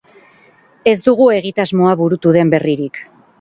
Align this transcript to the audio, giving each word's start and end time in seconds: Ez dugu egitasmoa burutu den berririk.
Ez 0.91 0.95
dugu 1.07 1.27
egitasmoa 1.41 1.93
burutu 2.01 2.33
den 2.39 2.55
berririk. 2.55 2.99